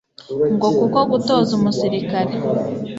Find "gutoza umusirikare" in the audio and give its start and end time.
1.11-2.33